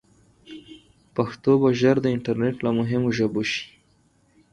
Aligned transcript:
پښتو 1.15 1.51
به 1.61 1.69
ژر 1.79 1.97
د 2.01 2.07
انټرنیټ 2.15 2.57
له 2.65 2.71
مهمو 2.79 3.09
ژبو 3.17 3.41
شي. 3.51 3.63